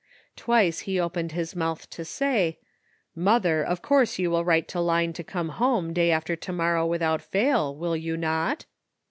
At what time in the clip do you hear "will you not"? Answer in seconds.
7.75-8.65